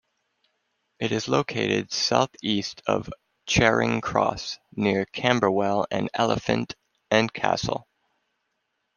[0.99, 3.13] It is located south east of
[3.45, 6.73] Charing Cross, near Camberwell and Elephant
[7.11, 7.85] and Castle.